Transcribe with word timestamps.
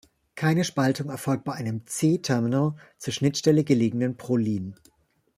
Keine 0.33 0.63
Spaltung 0.63 1.11
erfolgt 1.11 1.43
bei 1.43 1.53
einem 1.53 1.85
C-terminal 1.85 2.73
zur 2.97 3.13
Schnittstelle 3.13 3.63
gelegenen 3.63 4.17
Prolin. 4.17 4.75